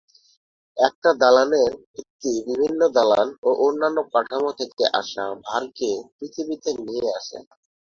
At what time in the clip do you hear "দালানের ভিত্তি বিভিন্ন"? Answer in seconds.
1.21-2.81